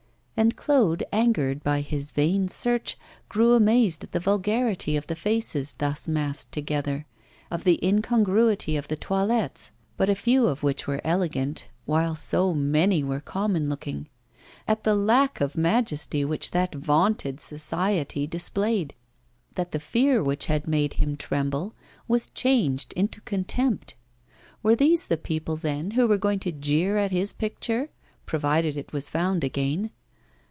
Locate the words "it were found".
28.75-29.43